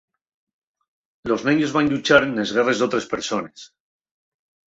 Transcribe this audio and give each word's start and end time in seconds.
Los 1.31 1.41
neños 1.49 1.73
van 1.75 1.91
lluchar 1.91 2.19
nes 2.29 2.53
guerres 2.57 2.81
d'otres 2.85 3.09
persones. 3.13 3.67